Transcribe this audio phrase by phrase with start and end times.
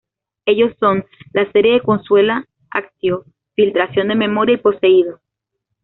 [0.47, 3.21] Ellos son: La Serie de consuela-ation,
[3.55, 5.21] Filtración de Memoria, y Poseído.